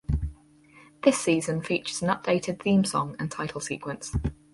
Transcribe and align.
This 1.03 1.21
season 1.21 1.61
features 1.61 2.01
an 2.01 2.07
updated 2.09 2.59
theme 2.59 2.83
song 2.85 3.15
and 3.19 3.29
title 3.31 3.61
sequence. 3.61 4.11